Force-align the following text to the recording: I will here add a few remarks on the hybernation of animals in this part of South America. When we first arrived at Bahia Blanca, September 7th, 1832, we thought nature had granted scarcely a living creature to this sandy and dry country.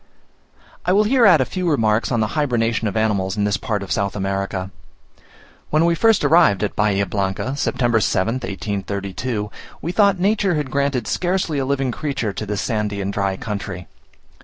I 0.83 0.93
will 0.93 1.03
here 1.03 1.27
add 1.27 1.41
a 1.41 1.45
few 1.45 1.69
remarks 1.69 2.11
on 2.11 2.21
the 2.21 2.29
hybernation 2.29 2.87
of 2.87 2.97
animals 2.97 3.37
in 3.37 3.43
this 3.43 3.57
part 3.57 3.83
of 3.83 3.91
South 3.91 4.15
America. 4.15 4.71
When 5.69 5.85
we 5.85 5.93
first 5.93 6.25
arrived 6.25 6.63
at 6.63 6.75
Bahia 6.75 7.05
Blanca, 7.05 7.55
September 7.55 7.99
7th, 7.99 8.41
1832, 8.43 9.51
we 9.79 9.91
thought 9.91 10.17
nature 10.17 10.55
had 10.55 10.71
granted 10.71 11.05
scarcely 11.05 11.59
a 11.59 11.65
living 11.65 11.91
creature 11.91 12.33
to 12.33 12.47
this 12.47 12.61
sandy 12.61 12.99
and 12.99 13.13
dry 13.13 13.37
country. 13.37 13.87